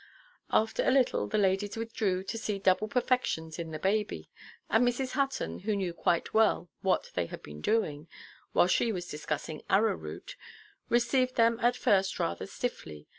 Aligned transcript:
After 0.51 0.81
a 0.83 0.89
little, 0.89 1.27
the 1.27 1.37
ladies 1.37 1.77
withdrew, 1.77 2.23
to 2.23 2.35
see 2.39 2.57
double 2.57 2.87
perfections 2.87 3.59
in 3.59 3.69
the 3.69 3.77
baby, 3.77 4.31
and 4.67 4.83
Mrs. 4.83 5.11
Hutton, 5.11 5.59
who 5.59 5.75
knew 5.75 5.93
quite 5.93 6.33
well 6.33 6.71
what 6.81 7.11
they 7.13 7.27
had 7.27 7.43
been 7.43 7.61
doing, 7.61 8.07
while 8.51 8.65
she 8.65 8.91
was 8.91 9.07
discussing 9.07 9.61
arrowroot, 9.69 10.35
received 10.89 11.35
them 11.35 11.59
at 11.59 11.75
first 11.77 12.17
rather 12.19 12.47
stiffly. 12.47 13.05